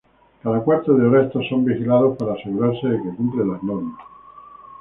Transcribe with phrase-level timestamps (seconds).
[0.41, 3.99] Cada cuarto de hora estos son vigilados para asegurarse de que cumplen las normas.